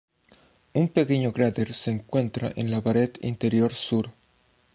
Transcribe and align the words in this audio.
Un 0.73 0.87
pequeño 0.87 1.31
cráter 1.31 1.75
se 1.75 1.91
encuentra 1.91 2.51
en 2.55 2.71
la 2.71 2.81
pared 2.81 3.11
interior 3.21 3.71
sur. 3.75 4.11